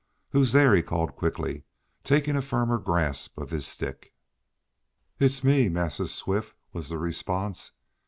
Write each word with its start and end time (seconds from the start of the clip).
"Who's 0.31 0.51
there?" 0.51 0.73
he 0.73 0.81
called 0.81 1.15
quickly, 1.15 1.63
taking 2.03 2.35
a 2.35 2.41
firmer 2.41 2.79
grasp 2.79 3.37
of 3.37 3.51
his 3.51 3.67
stick. 3.67 4.15
"It's 5.19 5.43
me, 5.43 5.69
Massa 5.69 6.07
Swift," 6.07 6.55
was 6.73 6.89
the 6.89 6.97
response. 6.97 7.73